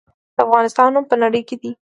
د 0.35 0.37
افغانستان 0.45 0.87
نوم 0.93 1.05
په 1.09 1.15
نړۍ 1.23 1.41
کې 1.47 1.55
دی 1.61 1.71